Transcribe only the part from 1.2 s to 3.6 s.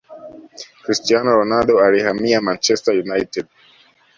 ronaldo alihamia manchester united